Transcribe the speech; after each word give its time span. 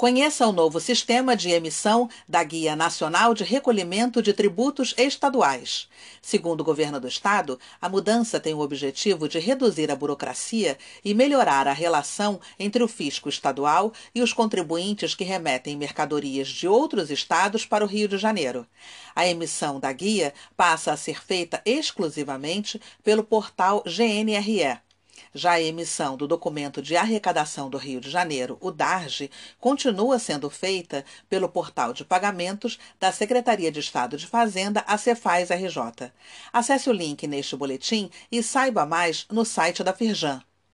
Conheça 0.00 0.46
o 0.46 0.52
novo 0.52 0.80
sistema 0.80 1.36
de 1.36 1.50
emissão 1.50 2.08
da 2.26 2.42
Guia 2.42 2.74
Nacional 2.74 3.34
de 3.34 3.44
Recolhimento 3.44 4.22
de 4.22 4.32
Tributos 4.32 4.94
Estaduais. 4.96 5.90
Segundo 6.22 6.62
o 6.62 6.64
governo 6.64 6.98
do 6.98 7.06
estado, 7.06 7.60
a 7.78 7.86
mudança 7.86 8.40
tem 8.40 8.54
o 8.54 8.60
objetivo 8.60 9.28
de 9.28 9.38
reduzir 9.38 9.90
a 9.90 9.94
burocracia 9.94 10.78
e 11.04 11.12
melhorar 11.12 11.68
a 11.68 11.74
relação 11.74 12.40
entre 12.58 12.82
o 12.82 12.88
fisco 12.88 13.28
estadual 13.28 13.92
e 14.14 14.22
os 14.22 14.32
contribuintes 14.32 15.14
que 15.14 15.22
remetem 15.22 15.76
mercadorias 15.76 16.48
de 16.48 16.66
outros 16.66 17.10
estados 17.10 17.66
para 17.66 17.84
o 17.84 17.86
Rio 17.86 18.08
de 18.08 18.16
Janeiro. 18.16 18.66
A 19.14 19.26
emissão 19.26 19.78
da 19.78 19.92
guia 19.92 20.32
passa 20.56 20.94
a 20.94 20.96
ser 20.96 21.22
feita 21.22 21.60
exclusivamente 21.66 22.80
pelo 23.04 23.22
portal 23.22 23.84
GNRE 23.84 24.80
já 25.34 25.52
a 25.52 25.60
emissão 25.60 26.16
do 26.16 26.26
documento 26.26 26.82
de 26.82 26.96
arrecadação 26.96 27.70
do 27.70 27.78
Rio 27.78 28.00
de 28.00 28.10
Janeiro, 28.10 28.58
o 28.60 28.70
DARGE, 28.70 29.30
continua 29.58 30.18
sendo 30.18 30.50
feita 30.50 31.04
pelo 31.28 31.48
portal 31.48 31.92
de 31.92 32.04
pagamentos 32.04 32.78
da 32.98 33.12
Secretaria 33.12 33.70
de 33.70 33.80
Estado 33.80 34.16
de 34.16 34.26
Fazenda, 34.26 34.84
a 34.86 34.98
Cefaz 34.98 35.50
RJ. 35.50 36.12
Acesse 36.52 36.90
o 36.90 36.92
link 36.92 37.26
neste 37.26 37.56
boletim 37.56 38.10
e 38.30 38.42
saiba 38.42 38.86
mais 38.86 39.26
no 39.30 39.44
site 39.44 39.82
da 39.82 39.92
Firjan 39.92 40.42